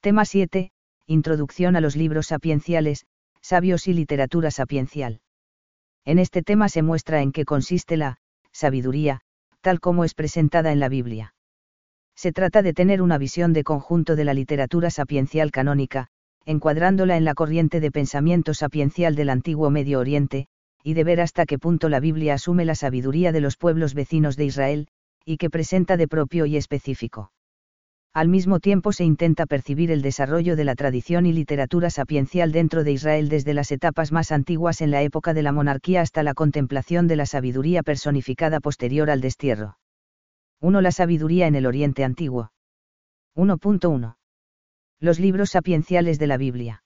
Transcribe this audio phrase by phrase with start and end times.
[0.00, 0.70] Tema 7.
[1.08, 3.04] Introducción a los libros sapienciales,
[3.40, 5.20] sabios y literatura sapiencial.
[6.04, 8.20] En este tema se muestra en qué consiste la
[8.52, 9.22] sabiduría,
[9.60, 11.34] tal como es presentada en la Biblia.
[12.14, 16.06] Se trata de tener una visión de conjunto de la literatura sapiencial canónica,
[16.44, 20.46] encuadrándola en la corriente de pensamiento sapiencial del antiguo Medio Oriente,
[20.84, 24.36] y de ver hasta qué punto la Biblia asume la sabiduría de los pueblos vecinos
[24.36, 24.86] de Israel,
[25.24, 27.32] y que presenta de propio y específico.
[28.18, 32.82] Al mismo tiempo se intenta percibir el desarrollo de la tradición y literatura sapiencial dentro
[32.82, 36.34] de Israel desde las etapas más antiguas en la época de la monarquía hasta la
[36.34, 39.78] contemplación de la sabiduría personificada posterior al destierro.
[40.60, 40.80] 1.
[40.80, 42.50] La sabiduría en el Oriente Antiguo.
[43.36, 44.16] 1.1.
[44.98, 46.82] Los libros sapienciales de la Biblia.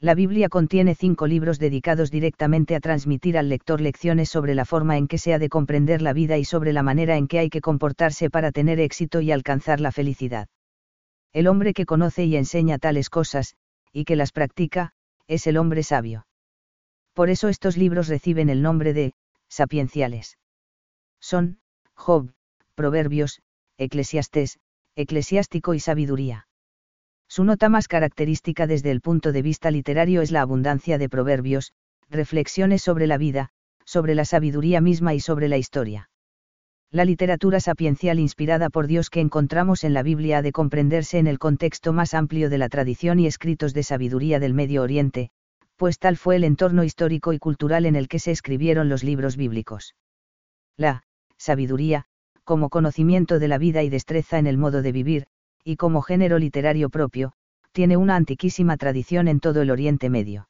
[0.00, 4.98] La Biblia contiene cinco libros dedicados directamente a transmitir al lector lecciones sobre la forma
[4.98, 7.48] en que se ha de comprender la vida y sobre la manera en que hay
[7.48, 10.48] que comportarse para tener éxito y alcanzar la felicidad.
[11.32, 13.56] El hombre que conoce y enseña tales cosas,
[13.92, 14.92] y que las practica,
[15.26, 16.26] es el hombre sabio.
[17.14, 19.14] Por eso estos libros reciben el nombre de,
[19.48, 20.36] sapienciales.
[21.20, 21.60] Son,
[21.94, 22.32] Job,
[22.74, 23.40] Proverbios,
[23.78, 24.58] Eclesiastés,
[24.96, 26.46] Eclesiástico y Sabiduría.
[27.34, 31.72] Su nota más característica desde el punto de vista literario es la abundancia de proverbios,
[32.08, 33.48] reflexiones sobre la vida,
[33.84, 36.10] sobre la sabiduría misma y sobre la historia.
[36.92, 41.26] La literatura sapiencial inspirada por Dios que encontramos en la Biblia ha de comprenderse en
[41.26, 45.30] el contexto más amplio de la tradición y escritos de sabiduría del Medio Oriente,
[45.74, 49.36] pues tal fue el entorno histórico y cultural en el que se escribieron los libros
[49.36, 49.96] bíblicos.
[50.76, 51.02] La
[51.36, 52.04] sabiduría,
[52.44, 55.26] como conocimiento de la vida y destreza en el modo de vivir,
[55.64, 57.32] y como género literario propio,
[57.72, 60.48] tiene una antiquísima tradición en todo el Oriente Medio.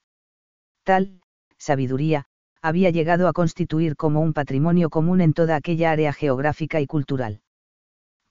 [0.83, 1.21] Tal,
[1.57, 2.27] sabiduría,
[2.61, 7.41] había llegado a constituir como un patrimonio común en toda aquella área geográfica y cultural.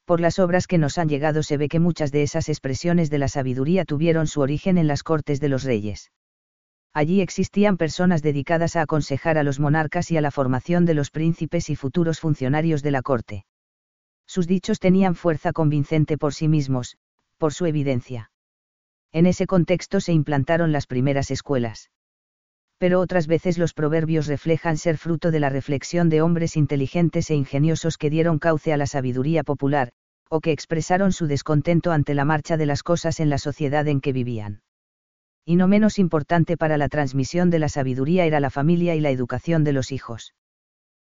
[0.06, 3.20] Por las obras que nos han llegado se ve que muchas de esas expresiones de
[3.20, 6.12] la sabiduría tuvieron su origen en las cortes de los reyes.
[6.94, 11.10] Allí existían personas dedicadas a aconsejar a los monarcas y a la formación de los
[11.10, 13.46] príncipes y futuros funcionarios de la corte
[14.26, 16.98] sus dichos tenían fuerza convincente por sí mismos,
[17.38, 18.32] por su evidencia.
[19.12, 21.92] En ese contexto se implantaron las primeras escuelas.
[22.78, 27.36] Pero otras veces los proverbios reflejan ser fruto de la reflexión de hombres inteligentes e
[27.36, 29.92] ingeniosos que dieron cauce a la sabiduría popular,
[30.30, 34.02] o que expresaron su descontento ante la marcha de las cosas en la sociedad en
[34.02, 34.62] que vivían.
[35.46, 39.12] Y no menos importante para la transmisión de la sabiduría era la familia y la
[39.12, 40.34] educación de los hijos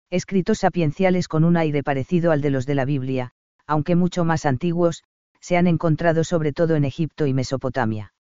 [0.10, 3.32] escritos sapienciales con un aire parecido al de los de la Biblia,
[3.66, 5.04] aunque mucho más antiguos,
[5.42, 8.14] se han encontrado sobre todo en Egipto y Mesopotamia.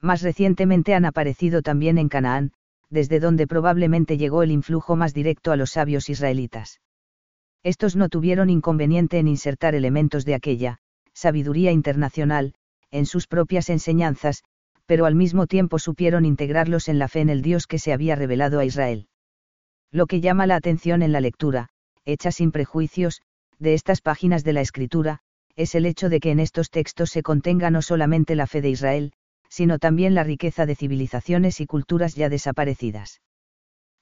[0.00, 2.52] Más recientemente han aparecido también en Canaán,
[2.90, 6.80] desde donde probablemente llegó el influjo más directo a los sabios israelitas.
[7.62, 10.78] Estos no tuvieron inconveniente en insertar elementos de aquella,
[11.12, 12.54] sabiduría internacional,
[12.90, 14.42] en sus propias enseñanzas,
[14.86, 18.16] pero al mismo tiempo supieron integrarlos en la fe en el Dios que se había
[18.16, 19.06] revelado a Israel.
[19.92, 21.68] Lo que llama la atención en la lectura,
[22.06, 23.20] hecha sin prejuicios,
[23.58, 25.20] de estas páginas de la escritura,
[25.54, 28.70] es el hecho de que en estos textos se contenga no solamente la fe de
[28.70, 29.12] Israel,
[29.50, 33.20] sino también la riqueza de civilizaciones y culturas ya desaparecidas.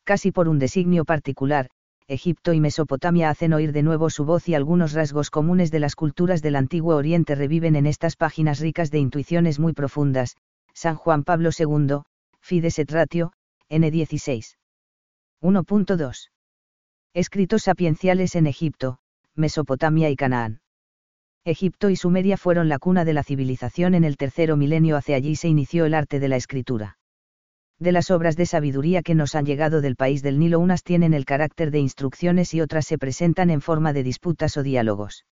[0.04, 1.70] Casi por un designio particular,
[2.06, 5.96] Egipto y Mesopotamia hacen oír de nuevo su voz y algunos rasgos comunes de las
[5.96, 10.36] culturas del antiguo Oriente reviven en estas páginas ricas de intuiciones muy profundas.
[10.72, 12.02] San Juan Pablo II,
[12.40, 13.32] Fides et Ratio,
[13.68, 14.59] N16.
[15.42, 16.30] 1.2.
[17.14, 18.98] Escritos sapienciales en Egipto,
[19.34, 20.60] Mesopotamia y Canaán.
[21.46, 25.36] Egipto y Sumeria fueron la cuna de la civilización en el tercero milenio hacia allí
[25.36, 26.98] se inició el arte de la escritura.
[27.78, 31.14] De las obras de sabiduría que nos han llegado del país del Nilo unas tienen
[31.14, 35.24] el carácter de instrucciones y otras se presentan en forma de disputas o diálogos.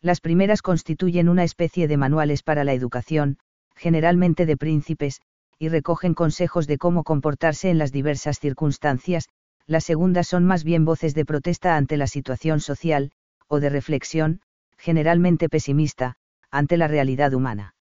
[0.00, 3.38] Las primeras constituyen una especie de manuales para la educación,
[3.74, 5.20] generalmente de príncipes,
[5.58, 9.28] y recogen consejos de cómo comportarse en las diversas circunstancias,
[9.66, 13.12] las segundas son más bien voces de protesta ante la situación social,
[13.48, 14.40] o de reflexión,
[14.76, 16.16] generalmente pesimista,
[16.50, 17.74] ante la realidad humana.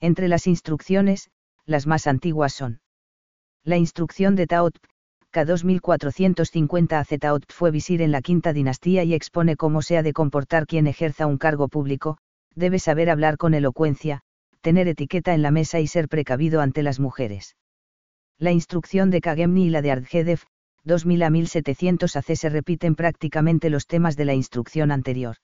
[0.00, 1.30] Entre las instrucciones,
[1.64, 2.80] las más antiguas son.
[3.64, 4.78] La instrucción de Taot,
[5.30, 10.02] K 2450 AC Taot fue visir en la quinta dinastía y expone cómo se ha
[10.02, 12.18] de comportar quien ejerza un cargo público,
[12.54, 14.22] debe saber hablar con elocuencia,
[14.68, 17.56] tener etiqueta en la mesa y ser precavido ante las mujeres.
[18.36, 20.40] La instrucción de Kagemni y la de Ardjedev,
[20.84, 25.36] 2000 a 1700 AC se repiten prácticamente los temas de la instrucción anterior.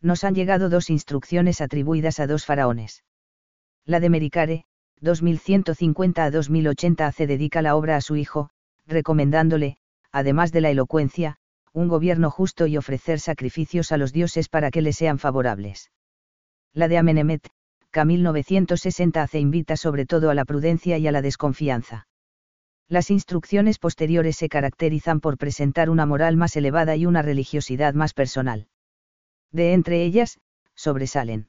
[0.00, 3.04] Nos han llegado dos instrucciones atribuidas a dos faraones.
[3.84, 4.64] La de Mericare,
[5.02, 8.48] 2150 a 2080 AC dedica la obra a su hijo,
[8.86, 9.76] recomendándole,
[10.10, 11.36] además de la elocuencia,
[11.74, 15.90] un gobierno justo y ofrecer sacrificios a los dioses para que le sean favorables.
[16.72, 17.50] La de Amenemet,
[17.98, 22.06] K 1960 hace invita sobre todo a la prudencia y a la desconfianza.
[22.86, 28.14] Las instrucciones posteriores se caracterizan por presentar una moral más elevada y una religiosidad más
[28.14, 28.68] personal.
[29.50, 30.38] De entre ellas,
[30.76, 31.48] sobresalen.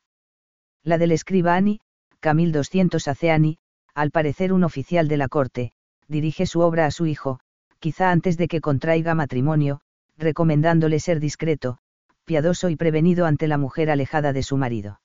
[0.83, 1.81] La del escriba Ani,
[2.19, 3.59] K 1200 hace Ani,
[3.93, 5.71] al parecer un oficial de la corte,
[6.07, 7.41] dirige su obra a su hijo,
[7.77, 9.81] quizá antes de que contraiga matrimonio,
[10.17, 11.77] recomendándole ser discreto,
[12.25, 14.99] piadoso y prevenido ante la mujer alejada de su marido.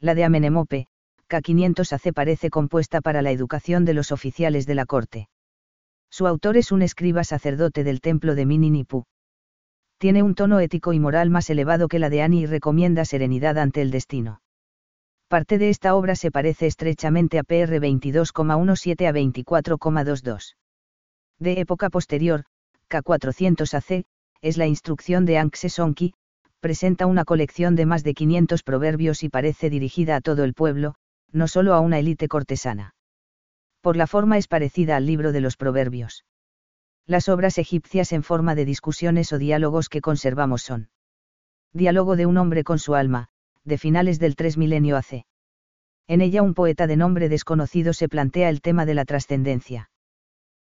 [0.00, 0.86] La de Amenemope,
[1.28, 5.28] K500 AC parece compuesta para la educación de los oficiales de la corte.
[6.10, 9.04] Su autor es un escriba sacerdote del templo de Mininipu.
[9.98, 13.58] Tiene un tono ético y moral más elevado que la de Ani y recomienda serenidad
[13.58, 14.42] ante el destino.
[15.28, 20.56] Parte de esta obra se parece estrechamente a PR 22,17 a 24,22.
[21.38, 22.44] De época posterior,
[22.88, 24.04] K400 AC,
[24.42, 26.14] es la instrucción de Ankse Sonki,
[26.66, 30.96] presenta una colección de más de 500 proverbios y parece dirigida a todo el pueblo,
[31.30, 32.96] no solo a una élite cortesana.
[33.80, 36.24] Por la forma es parecida al libro de los proverbios.
[37.06, 40.88] Las obras egipcias en forma de discusiones o diálogos que conservamos son.
[41.72, 43.28] Diálogo de un hombre con su alma,
[43.62, 45.24] de finales del 3 milenio AC.
[46.08, 49.88] En ella un poeta de nombre desconocido se plantea el tema de la trascendencia.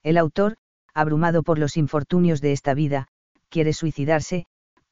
[0.04, 0.58] El autor,
[0.94, 3.08] abrumado por los infortunios de esta vida,
[3.50, 4.46] quiere suicidarse,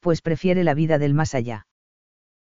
[0.06, 1.66] pues prefiere la vida del más allá.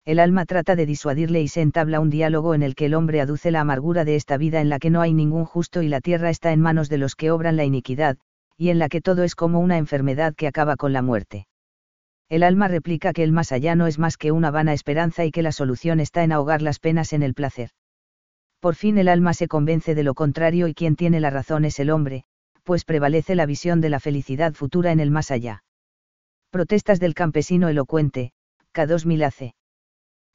[0.04, 3.20] El alma trata de disuadirle y se entabla un diálogo en el que el hombre
[3.20, 6.00] aduce la amargura de esta vida en la que no hay ningún justo y la
[6.00, 8.18] tierra está en manos de los que obran la iniquidad,
[8.56, 11.46] y en la que todo es como una enfermedad que acaba con la muerte.
[12.28, 15.30] El alma replica que el más allá no es más que una vana esperanza y
[15.30, 17.70] que la solución está en ahogar las penas en el placer.
[18.58, 21.78] Por fin el alma se convence de lo contrario y quien tiene la razón es
[21.78, 22.24] el hombre,
[22.64, 25.62] pues prevalece la visión de la felicidad futura en el más allá.
[26.52, 28.32] Protestas del campesino elocuente,
[28.74, 29.54] K2000 AC.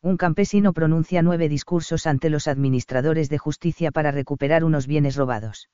[0.02, 5.70] Un campesino pronuncia nueve discursos ante los administradores de justicia para recuperar unos bienes robados.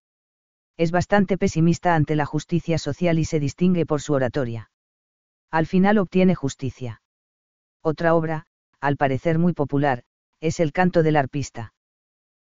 [0.75, 4.69] Es bastante pesimista ante la justicia social y se distingue por su oratoria.
[5.49, 7.01] Al final obtiene justicia.
[7.81, 8.45] Otra obra,
[8.81, 10.03] al parecer muy popular,
[10.41, 11.73] es El canto del arpista.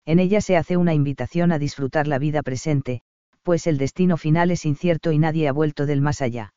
[0.05, 3.03] En ella se hace una invitación a disfrutar la vida presente,
[3.45, 6.54] pues el destino final es incierto y nadie ha vuelto del más allá.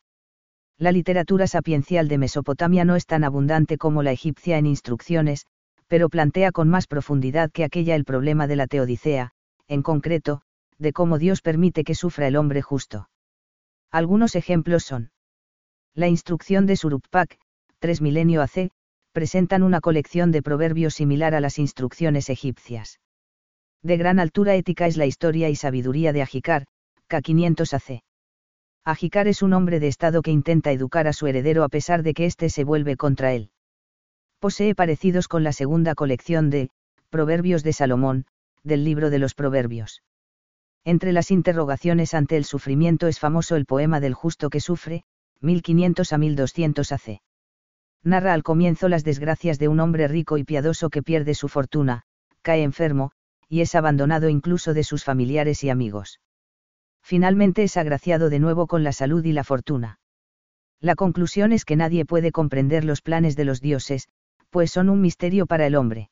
[0.80, 5.48] La literatura sapiencial de Mesopotamia no es tan abundante como la egipcia en instrucciones,
[5.88, 9.32] pero plantea con más profundidad que aquella el problema de la teodicea,
[9.68, 10.42] en concreto,
[10.78, 13.10] de cómo Dios permite que sufra el hombre justo.
[13.90, 15.10] Algunos ejemplos son
[15.96, 17.40] la instrucción de Suruppak,
[17.80, 18.70] 3 milenio AC,
[19.14, 23.00] presentan una colección de proverbios similar a las instrucciones egipcias.
[23.82, 26.68] De gran altura ética es la historia y sabiduría de Ajikar,
[27.10, 28.04] K500 AC.
[28.88, 32.14] Ajikar es un hombre de Estado que intenta educar a su heredero a pesar de
[32.14, 33.50] que éste se vuelve contra él.
[34.40, 36.70] Posee parecidos con la segunda colección de,
[37.10, 38.28] Proverbios de Salomón,
[38.64, 40.04] del libro de los Proverbios.
[40.86, 45.04] Entre las interrogaciones ante el sufrimiento es famoso el poema del justo que sufre,
[45.42, 47.22] 1500 a 1200 AC.
[48.04, 52.04] Narra al comienzo las desgracias de un hombre rico y piadoso que pierde su fortuna,
[52.42, 53.12] cae enfermo,
[53.50, 56.22] y es abandonado incluso de sus familiares y amigos.
[57.08, 59.98] Finalmente es agraciado de nuevo con la salud y la fortuna.
[60.82, 64.10] La conclusión es que nadie puede comprender los planes de los dioses,
[64.50, 66.10] pues son un misterio para el hombre.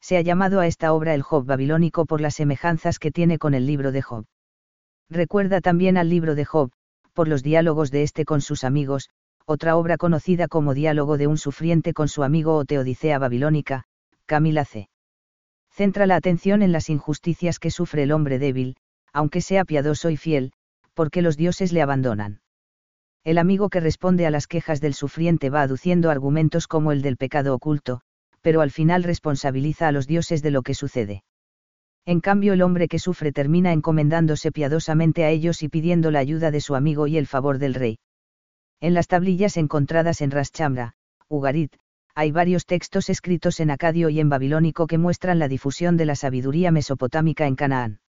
[0.00, 3.52] Se ha llamado a esta obra el Job babilónico por las semejanzas que tiene con
[3.52, 4.24] el libro de Job.
[5.10, 6.70] Recuerda también al libro de Job,
[7.12, 9.10] por los diálogos de este con sus amigos,
[9.44, 13.84] otra obra conocida como Diálogo de un sufriente con su amigo o Teodicea babilónica,
[14.24, 14.88] Camila C.
[15.70, 18.78] Centra la atención en las injusticias que sufre el hombre débil,
[19.16, 20.52] aunque sea piadoso y fiel,
[20.92, 22.42] porque los dioses le abandonan.
[23.24, 27.16] El amigo que responde a las quejas del sufriente va aduciendo argumentos como el del
[27.16, 28.02] pecado oculto,
[28.42, 31.24] pero al final responsabiliza a los dioses de lo que sucede.
[32.04, 36.50] En cambio el hombre que sufre termina encomendándose piadosamente a ellos y pidiendo la ayuda
[36.50, 37.98] de su amigo y el favor del rey.
[38.82, 40.92] En las tablillas encontradas en Raschamra,
[41.26, 41.74] Ugarit,
[42.14, 46.16] hay varios textos escritos en acadio y en babilónico que muestran la difusión de la
[46.16, 48.00] sabiduría mesopotámica en Canaán.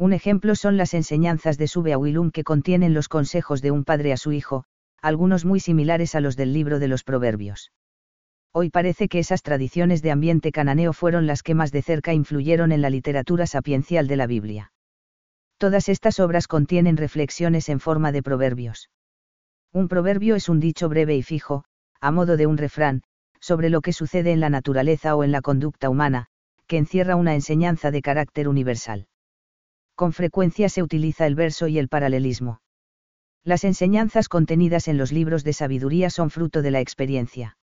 [0.00, 4.16] Un ejemplo son las enseñanzas de Subeawilum que contienen los consejos de un padre a
[4.16, 4.64] su hijo,
[5.02, 7.70] algunos muy similares a los del libro de los Proverbios.
[8.50, 12.72] Hoy parece que esas tradiciones de ambiente cananeo fueron las que más de cerca influyeron
[12.72, 14.72] en la literatura sapiencial de la Biblia.
[15.58, 18.88] Todas estas obras contienen reflexiones en forma de proverbios.
[19.70, 21.64] Un proverbio es un dicho breve y fijo,
[22.00, 23.02] a modo de un refrán,
[23.38, 26.28] sobre lo que sucede en la naturaleza o en la conducta humana,
[26.66, 29.06] que encierra una enseñanza de carácter universal.
[30.00, 32.62] Con frecuencia se utiliza el verso y el paralelismo.
[33.44, 37.58] Las enseñanzas contenidas en los libros de sabiduría son fruto de la experiencia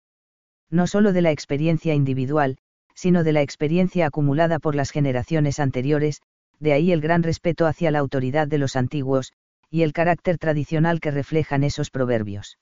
[0.71, 2.57] no solo de la experiencia individual,
[2.95, 6.23] sino de la experiencia acumulada por las generaciones anteriores,
[6.61, 9.35] de ahí el gran respeto hacia la autoridad de los antiguos,
[9.69, 12.57] y el carácter tradicional que reflejan esos proverbios.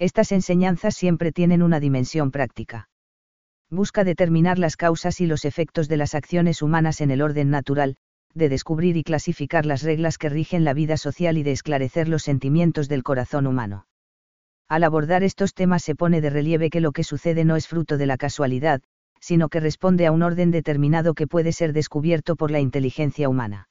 [0.00, 2.88] Estas enseñanzas siempre tienen una dimensión práctica.
[3.70, 7.96] Busca determinar las causas y los efectos de las acciones humanas en el orden natural,
[8.34, 12.22] de descubrir y clasificar las reglas que rigen la vida social y de esclarecer los
[12.22, 13.86] sentimientos del corazón humano.
[14.68, 17.98] Al abordar estos temas se pone de relieve que lo que sucede no es fruto
[17.98, 18.80] de la casualidad,
[19.20, 23.68] sino que responde a un orden determinado que puede ser descubierto por la inteligencia humana.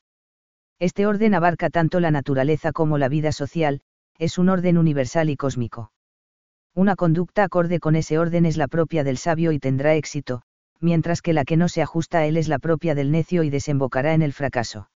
[0.78, 3.82] Este orden abarca tanto la naturaleza como la vida social,
[4.18, 5.92] es un orden universal y cósmico.
[6.76, 10.44] Una conducta acorde con ese orden es la propia del sabio y tendrá éxito,
[10.82, 13.50] mientras que la que no se ajusta a él es la propia del necio y
[13.50, 14.90] desembocará en el fracaso.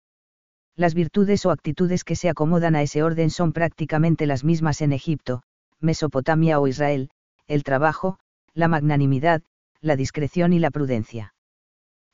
[0.76, 4.92] Las virtudes o actitudes que se acomodan a ese orden son prácticamente las mismas en
[4.92, 5.44] Egipto,
[5.80, 7.10] Mesopotamia o Israel,
[7.48, 8.18] el trabajo,
[8.54, 9.42] la magnanimidad,
[9.82, 11.34] la discreción y la prudencia.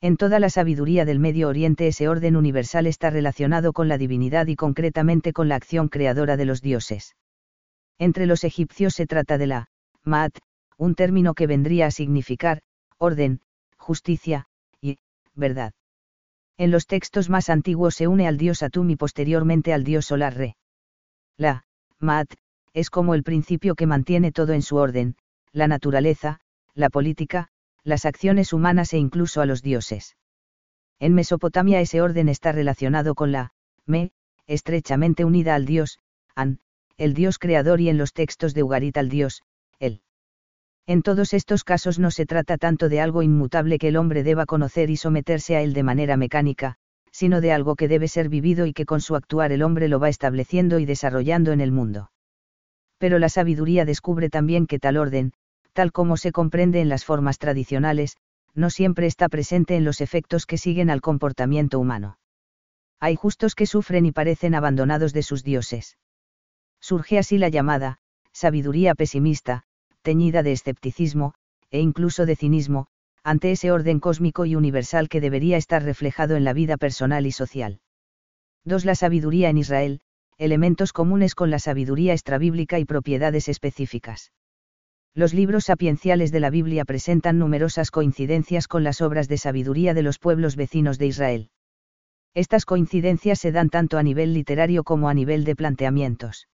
[0.01, 4.47] En toda la sabiduría del Medio Oriente ese orden universal está relacionado con la divinidad
[4.47, 7.15] y concretamente con la acción creadora de los dioses.
[7.97, 9.67] Entre los egipcios se trata de la,
[10.03, 10.37] Maat,
[10.77, 12.61] un término que vendría a significar,
[12.97, 13.41] orden,
[13.89, 14.45] justicia,
[14.79, 14.99] y,
[15.33, 15.73] verdad.
[16.59, 20.35] En los textos más antiguos se une al dios Atum y posteriormente al dios solar
[20.35, 20.57] Re.
[21.37, 21.63] La,
[21.97, 22.29] Maat,
[22.75, 25.15] es como el principio que mantiene todo en su orden,
[25.53, 26.39] la naturaleza,
[26.75, 27.47] la política,
[27.83, 30.15] las acciones humanas e incluso a los dioses.
[30.99, 33.53] En Mesopotamia ese orden está relacionado con la,
[33.87, 34.11] Me,
[34.45, 35.97] estrechamente unida al dios,
[36.35, 36.59] An,
[36.97, 39.41] el dios creador y en los textos de Ugarit al dios,
[39.79, 40.03] El.
[40.89, 44.47] En todos estos casos no se trata tanto de algo inmutable que el hombre deba
[44.47, 46.77] conocer y someterse a él de manera mecánica,
[47.11, 49.99] sino de algo que debe ser vivido y que con su actuar el hombre lo
[49.99, 52.09] va estableciendo y desarrollando en el mundo.
[52.97, 55.31] Pero la sabiduría descubre también que tal orden,
[55.73, 58.17] tal como se comprende en las formas tradicionales,
[58.55, 62.17] no siempre está presente en los efectos que siguen al comportamiento humano.
[62.99, 65.99] Hay justos que sufren y parecen abandonados de sus dioses.
[66.81, 67.99] Surge así la llamada,
[68.31, 69.65] sabiduría pesimista,
[70.09, 71.35] teñida de escepticismo,
[71.69, 72.87] e incluso de cinismo,
[73.23, 77.31] ante ese orden cósmico y universal que debería estar reflejado en la vida personal y
[77.31, 77.79] social.
[78.65, 78.85] 2.
[78.85, 80.01] La sabiduría en Israel,
[80.39, 84.31] elementos comunes con la sabiduría extrabíblica y propiedades específicas.
[85.13, 90.01] Los libros sapienciales de la Biblia presentan numerosas coincidencias con las obras de sabiduría de
[90.01, 91.49] los pueblos vecinos de Israel.
[92.33, 96.47] Estas coincidencias se dan tanto a nivel literario como a nivel de planteamientos.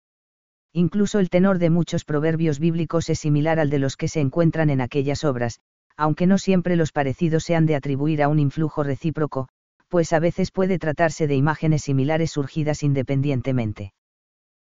[0.75, 4.71] Incluso el tenor de muchos proverbios bíblicos es similar al de los que se encuentran
[4.71, 5.61] en aquellas obras,
[5.97, 9.49] aunque no siempre los parecidos se han de atribuir a un influjo recíproco,
[9.89, 13.93] pues a veces puede tratarse de imágenes similares surgidas independientemente.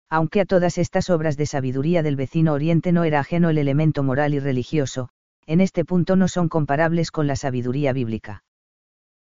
[0.10, 4.04] Aunque a todas estas obras de sabiduría del vecino Oriente no era ajeno el elemento
[4.04, 5.10] moral y religioso,
[5.46, 8.44] en este punto no son comparables con la sabiduría bíblica.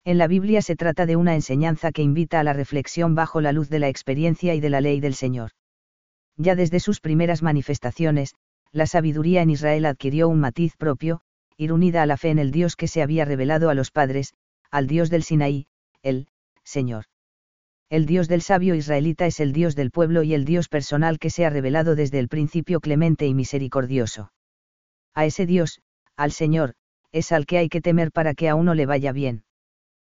[0.06, 3.52] En la Biblia se trata de una enseñanza que invita a la reflexión bajo la
[3.52, 5.52] luz de la experiencia y de la ley del Señor.
[6.38, 8.36] Ya desde sus primeras manifestaciones,
[8.72, 11.22] la sabiduría en Israel adquirió un matiz propio,
[11.58, 14.34] ir unida a la fe en el Dios que se había revelado a los padres,
[14.70, 15.68] al Dios del Sinaí,
[16.04, 16.28] el
[16.64, 17.06] Señor.
[17.90, 21.30] El Dios del sabio israelita es el Dios del pueblo y el Dios personal que
[21.30, 24.32] se ha revelado desde el principio clemente y misericordioso.
[25.16, 25.80] A ese Dios,
[26.16, 26.76] al Señor,
[27.12, 29.46] es al que hay que temer para que a uno le vaya bien.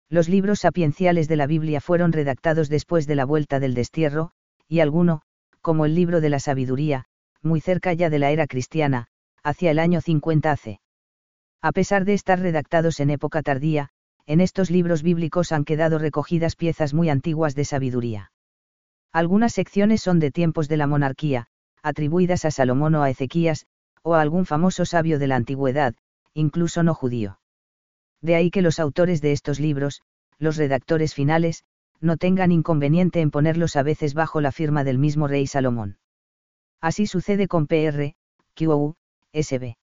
[0.09, 4.31] Los libros sapienciales de la Biblia fueron redactados después de la vuelta del destierro,
[4.67, 5.21] y alguno,
[5.61, 7.05] como el libro de la sabiduría,
[7.41, 9.07] muy cerca ya de la era cristiana,
[9.43, 10.79] hacia el año 50 AC.
[11.61, 13.89] A pesar de estar redactados en época tardía,
[14.25, 18.31] en estos libros bíblicos han quedado recogidas piezas muy antiguas de sabiduría.
[19.11, 21.47] Algunas secciones son de tiempos de la monarquía,
[21.81, 23.65] atribuidas a Salomón o a Ezequías,
[24.03, 25.95] o a algún famoso sabio de la antigüedad,
[26.33, 27.39] incluso no judío.
[28.21, 30.01] De ahí que los autores de estos libros,
[30.37, 31.63] los redactores finales,
[32.01, 35.97] no tengan inconveniente en ponerlos a veces bajo la firma del mismo rey Salomón.
[36.81, 38.15] Así sucede con PR,
[38.55, 38.95] QU,
[39.33, 39.75] SB.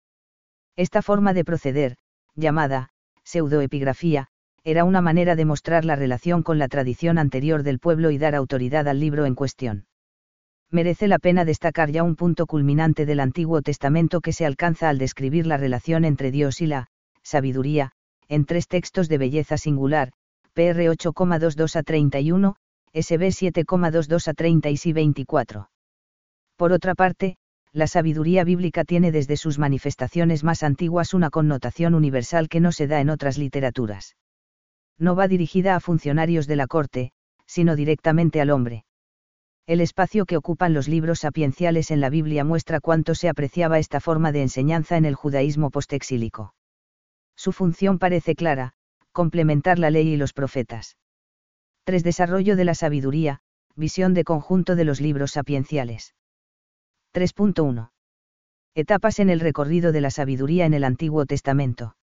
[0.76, 1.96] Esta forma de proceder,
[2.34, 2.90] llamada,
[3.24, 4.28] pseudoepigrafía,
[4.64, 8.34] era una manera de mostrar la relación con la tradición anterior del pueblo y dar
[8.34, 9.86] autoridad al libro en cuestión.
[10.70, 14.98] Merece la pena destacar ya un punto culminante del Antiguo Testamento que se alcanza al
[14.98, 16.88] describir la relación entre Dios y la
[17.22, 17.92] sabiduría,
[18.28, 20.12] en tres textos de belleza singular,
[20.56, 22.56] PR 8,22 a 31,
[22.94, 25.68] SB 7,22 a 30 y 24.
[26.56, 27.36] Por otra parte,
[27.74, 32.86] la sabiduría bíblica tiene desde sus manifestaciones más antiguas una connotación universal que no se
[32.86, 34.16] da en otras literaturas.
[34.98, 37.12] No va dirigida a funcionarios de la corte,
[37.44, 38.86] sino directamente al hombre.
[39.66, 44.00] El espacio que ocupan los libros sapienciales en la Biblia muestra cuánto se apreciaba esta
[44.00, 46.54] forma de enseñanza en el judaísmo postexílico.
[47.36, 48.72] Su función parece clara,
[49.16, 50.98] complementar la ley y los profetas.
[51.84, 52.04] 3.
[52.04, 53.40] Desarrollo de la sabiduría,
[53.74, 56.14] visión de conjunto de los libros sapienciales.
[57.14, 57.92] 3.1.
[58.74, 61.96] Etapas en el recorrido de la sabiduría en el Antiguo Testamento.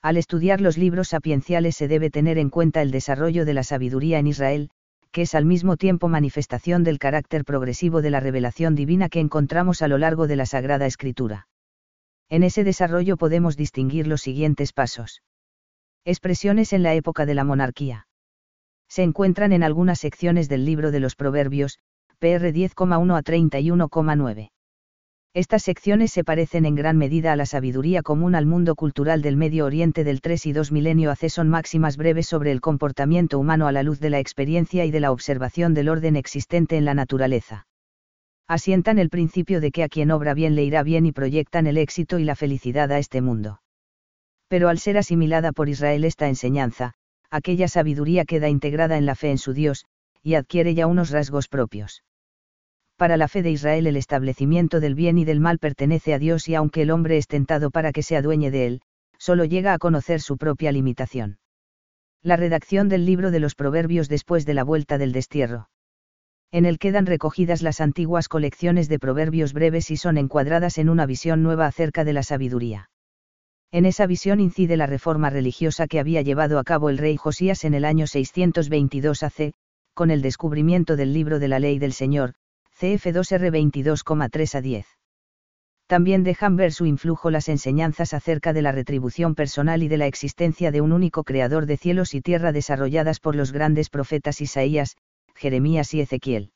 [0.00, 4.18] Al estudiar los libros sapienciales se debe tener en cuenta el desarrollo de la sabiduría
[4.18, 4.70] en Israel,
[5.12, 9.82] que es al mismo tiempo manifestación del carácter progresivo de la revelación divina que encontramos
[9.82, 11.48] a lo largo de la Sagrada Escritura.
[12.30, 15.20] En ese desarrollo podemos distinguir los siguientes pasos.
[16.06, 18.06] Expresiones en la época de la monarquía.
[18.88, 21.78] Se encuentran en algunas secciones del libro de los Proverbios,
[22.18, 24.50] PR 10,1 a 31,9.
[25.34, 29.36] Estas secciones se parecen en gran medida a la sabiduría común al mundo cultural del
[29.36, 33.68] Medio Oriente del 3 y 2 milenio hace son máximas breves sobre el comportamiento humano
[33.68, 36.94] a la luz de la experiencia y de la observación del orden existente en la
[36.94, 37.66] naturaleza.
[38.48, 41.76] Asientan el principio de que a quien obra bien le irá bien y proyectan el
[41.76, 43.60] éxito y la felicidad a este mundo.
[44.50, 46.92] Pero al ser asimilada por Israel esta enseñanza,
[47.30, 49.86] aquella sabiduría queda integrada en la fe en su Dios,
[50.24, 52.02] y adquiere ya unos rasgos propios
[53.00, 56.46] para la fe de Israel el establecimiento del bien y del mal pertenece a Dios
[56.50, 58.82] y aunque el hombre es tentado para que se adueñe de él,
[59.16, 61.38] solo llega a conocer su propia limitación.
[62.22, 65.70] La redacción del libro de los Proverbios después de la vuelta del destierro.
[66.52, 71.06] En él quedan recogidas las antiguas colecciones de proverbios breves y son encuadradas en una
[71.06, 72.90] visión nueva acerca de la sabiduría.
[73.72, 77.64] En esa visión incide la reforma religiosa que había llevado a cabo el rey Josías
[77.64, 79.52] en el año 622 AC,
[79.94, 82.34] con el descubrimiento del libro de la ley del Señor,
[82.80, 84.86] CF2R 22,3 a 10.
[85.86, 90.06] También dejan ver su influjo las enseñanzas acerca de la retribución personal y de la
[90.06, 94.96] existencia de un único creador de cielos y tierra desarrolladas por los grandes profetas Isaías,
[95.34, 96.52] Jeremías y Ezequiel.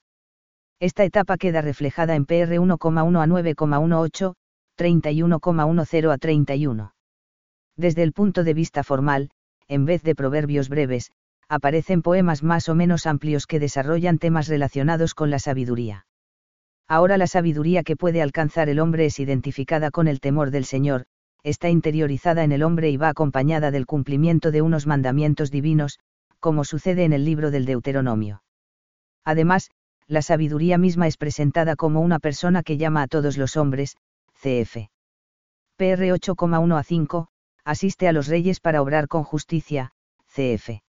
[0.80, 4.34] Esta etapa queda reflejada en PR 1,1 a 9,18,
[4.76, 6.93] 31,10 a 31.
[7.76, 9.30] Desde el punto de vista formal,
[9.68, 11.10] en vez de proverbios breves,
[11.48, 16.06] aparecen poemas más o menos amplios que desarrollan temas relacionados con la sabiduría.
[16.86, 21.06] Ahora la sabiduría que puede alcanzar el hombre es identificada con el temor del Señor,
[21.42, 25.98] está interiorizada en el hombre y va acompañada del cumplimiento de unos mandamientos divinos,
[26.40, 28.42] como sucede en el libro del Deuteronomio.
[29.24, 29.70] Además,
[30.06, 33.96] la sabiduría misma es presentada como una persona que llama a todos los hombres,
[34.34, 34.90] cf.
[35.76, 37.28] PR 8,1 a 5,
[37.64, 39.92] asiste a los reyes para obrar con justicia,
[40.28, 40.82] cf.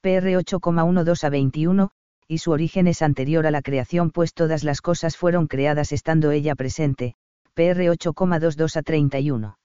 [0.00, 1.90] PR 8,12 a 21,
[2.28, 6.30] y su origen es anterior a la creación pues todas las cosas fueron creadas estando
[6.30, 7.14] ella presente,
[7.54, 9.58] PR 8,22 a 31.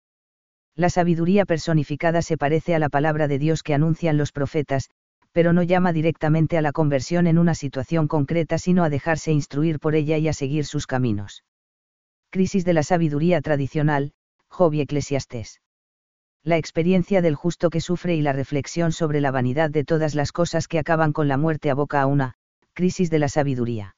[0.76, 4.90] La sabiduría personificada se parece a la palabra de Dios que anuncian los profetas,
[5.32, 9.80] pero no llama directamente a la conversión en una situación concreta sino a dejarse instruir
[9.80, 11.44] por ella y a seguir sus caminos.
[12.30, 14.14] Crisis de la sabiduría tradicional,
[14.48, 15.60] Job y Eclesiastés.
[16.44, 20.32] La experiencia del justo que sufre y la reflexión sobre la vanidad de todas las
[20.32, 22.34] cosas que acaban con la muerte aboca a una,
[22.74, 23.96] crisis de la sabiduría.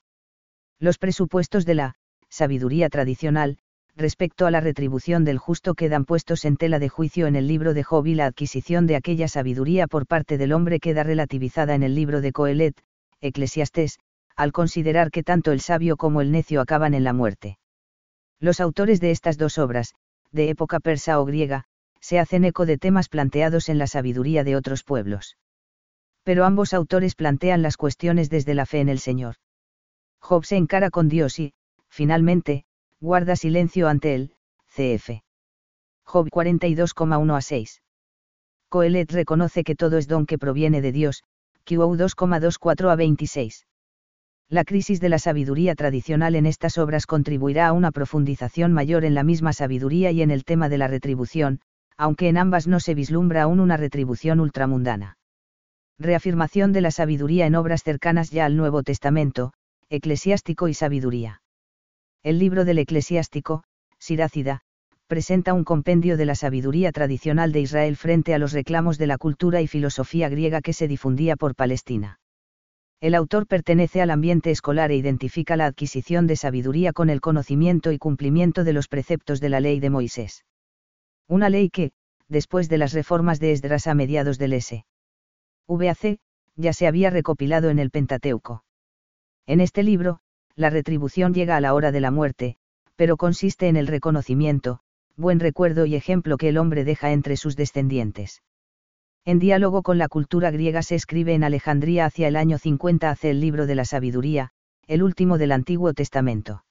[0.77, 1.95] Los presupuestos de la
[2.27, 3.59] sabiduría tradicional,
[3.95, 7.73] respecto a la retribución del justo quedan puestos en tela de juicio en el libro
[7.73, 11.83] de Job y la adquisición de aquella sabiduría por parte del hombre queda relativizada en
[11.83, 12.75] el libro de Coelet,
[13.21, 13.99] Eclesiastés,
[14.35, 17.57] al considerar que tanto el sabio como el necio acaban en la muerte.
[18.41, 19.93] Los autores de estas dos obras,
[20.31, 21.67] de época persa o griega,
[22.03, 25.37] se hacen eco de temas planteados en la sabiduría de otros pueblos
[26.23, 29.35] pero ambos autores plantean las cuestiones desde la fe en el Señor.
[30.19, 31.53] Job se encara con Dios y,
[31.89, 32.65] finalmente,
[33.01, 34.31] guarda silencio ante él,
[34.67, 35.21] cf.
[36.05, 37.81] Job 42,1 a 6.
[38.69, 41.23] Coelet reconoce que todo es don que proviene de Dios,
[41.65, 43.67] QO 2,24 a 26.
[44.49, 49.13] La crisis de la sabiduría tradicional en estas obras contribuirá a una profundización mayor en
[49.13, 51.59] la misma sabiduría y en el tema de la retribución,
[51.97, 55.17] aunque en ambas no se vislumbra aún una retribución ultramundana
[55.99, 59.53] reafirmación de la sabiduría en obras cercanas ya al Nuevo Testamento,
[59.89, 61.41] Eclesiástico y Sabiduría.
[62.23, 63.63] El libro del Eclesiástico,
[63.99, 64.61] Sirácida,
[65.07, 69.17] presenta un compendio de la sabiduría tradicional de Israel frente a los reclamos de la
[69.17, 72.19] cultura y filosofía griega que se difundía por Palestina.
[72.99, 77.91] El autor pertenece al ambiente escolar e identifica la adquisición de sabiduría con el conocimiento
[77.91, 80.45] y cumplimiento de los preceptos de la ley de Moisés.
[81.27, 81.91] Una ley que,
[82.27, 84.85] después de las reformas de Esdras a mediados del S.
[85.67, 86.19] VAC,
[86.55, 88.63] ya se había recopilado en el Pentateuco.
[89.45, 90.19] En este libro,
[90.55, 92.57] la retribución llega a la hora de la muerte,
[92.95, 94.79] pero consiste en el reconocimiento,
[95.15, 98.43] buen recuerdo y ejemplo que el hombre deja entre sus descendientes.
[99.25, 103.29] En diálogo con la cultura griega se escribe en Alejandría hacia el año 50 hace
[103.29, 104.51] el libro de la sabiduría,
[104.85, 106.65] el último del Antiguo Testamento.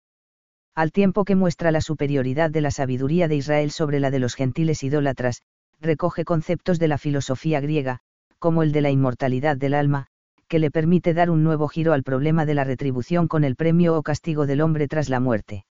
[0.75, 4.35] Al tiempo que muestra la superioridad de la sabiduría de Israel sobre la de los
[4.35, 5.43] gentiles idólatras,
[5.81, 7.99] recoge conceptos de la filosofía griega,
[8.39, 10.07] como el de la inmortalidad del alma,
[10.49, 13.97] que le permite dar un nuevo giro al problema de la retribución con el premio
[13.97, 15.67] o castigo del hombre tras la muerte.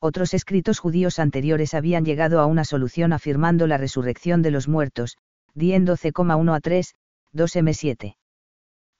[0.00, 5.16] Otros escritos judíos anteriores habían llegado a una solución afirmando la resurrección de los muertos,
[5.54, 6.94] Dien 12,1 a 3,
[7.32, 8.16] 2 M7.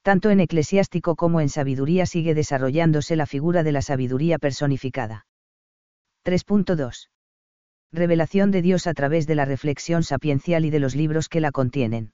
[0.07, 5.27] Tanto en eclesiástico como en sabiduría sigue desarrollándose la figura de la sabiduría personificada.
[6.25, 7.09] 3.2.
[7.91, 11.51] Revelación de Dios a través de la reflexión sapiencial y de los libros que la
[11.51, 12.13] contienen.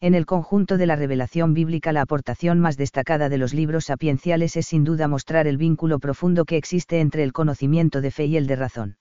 [0.00, 4.56] En el conjunto de la revelación bíblica la aportación más destacada de los libros sapienciales
[4.56, 8.36] es sin duda mostrar el vínculo profundo que existe entre el conocimiento de fe y
[8.36, 8.98] el de razón.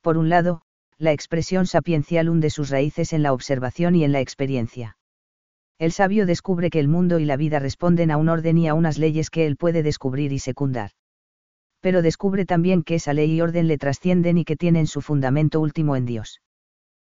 [0.00, 0.62] Por un lado,
[0.96, 4.96] la expresión sapiencial hunde sus raíces en la observación y en la experiencia.
[5.78, 8.74] El sabio descubre que el mundo y la vida responden a un orden y a
[8.74, 10.90] unas leyes que él puede descubrir y secundar.
[11.80, 15.60] Pero descubre también que esa ley y orden le trascienden y que tienen su fundamento
[15.60, 16.40] último en Dios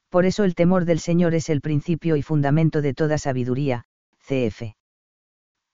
[0.09, 3.85] por eso el temor del Señor es el principio y fundamento de toda sabiduría,
[4.21, 4.75] cf.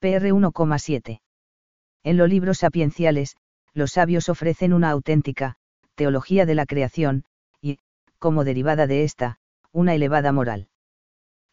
[0.01, 1.21] PR 1,7.
[2.03, 3.37] En los libros sapienciales,
[3.73, 5.57] los sabios ofrecen una auténtica,
[5.95, 7.25] teología de la creación,
[7.61, 7.79] y,
[8.19, 9.39] como derivada de esta,
[9.73, 10.69] una elevada moral.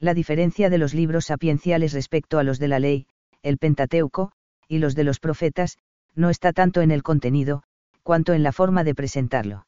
[0.02, 3.06] La diferencia de los libros sapienciales respecto a los de la ley,
[3.44, 4.32] el Pentateuco,
[4.68, 5.78] y los de los profetas,
[6.16, 7.62] no está tanto en el contenido,
[8.02, 9.68] cuanto en la forma de presentarlo.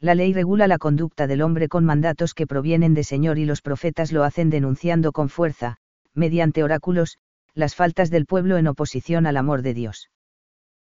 [0.00, 3.60] La ley regula la conducta del hombre con mandatos que provienen de Señor y los
[3.60, 5.76] profetas lo hacen denunciando con fuerza,
[6.14, 7.18] mediante oráculos,
[7.52, 10.08] las faltas del pueblo en oposición al amor de Dios.